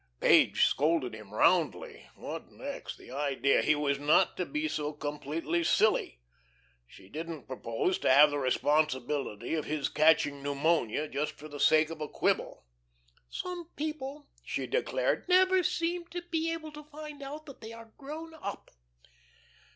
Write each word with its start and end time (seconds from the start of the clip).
Page 0.19 0.63
scolded 0.65 1.13
him 1.13 1.31
roundly. 1.31 2.09
What 2.15 2.51
next? 2.51 2.97
The 2.97 3.11
idea. 3.11 3.61
He 3.61 3.75
was 3.75 3.99
not 3.99 4.35
to 4.37 4.47
be 4.47 4.67
so 4.67 4.93
completely 4.93 5.63
silly. 5.63 6.21
She 6.87 7.07
didn't 7.07 7.45
propose 7.45 7.99
to 7.99 8.09
have 8.11 8.31
the 8.31 8.39
responsibility 8.39 9.53
of 9.53 9.65
his 9.65 9.89
catching 9.89 10.41
pneumonia 10.41 11.07
just 11.07 11.33
for 11.33 11.47
the 11.47 11.59
sake 11.59 11.91
of 11.91 12.01
a 12.01 12.09
quibble. 12.09 12.65
"Some 13.29 13.69
people," 13.75 14.27
she 14.43 14.65
declared, 14.65 15.29
"never 15.29 15.61
seemed 15.61 16.09
to 16.13 16.23
be 16.23 16.51
able 16.51 16.71
to 16.71 16.83
find 16.83 17.21
out 17.21 17.45
that 17.45 17.61
they 17.61 17.71
are 17.71 17.93
grown 17.95 18.33
up." 18.33 18.71